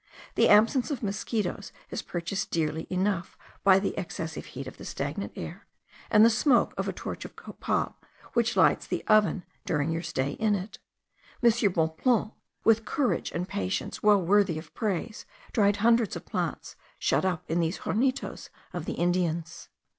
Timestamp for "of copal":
7.23-7.97